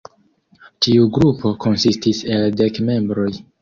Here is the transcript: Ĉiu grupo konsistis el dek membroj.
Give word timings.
Ĉiu 0.85 1.05
grupo 1.19 1.53
konsistis 1.69 2.27
el 2.35 2.53
dek 2.65 2.85
membroj. 2.93 3.33